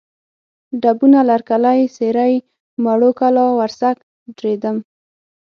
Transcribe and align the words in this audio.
ډبونه، 0.81 1.19
لرکلی، 1.29 1.79
سېرۍ، 1.95 2.33
موړو 2.83 3.09
کلا، 3.19 3.45
ورسک، 3.59 3.97
دړیدم 4.37 4.77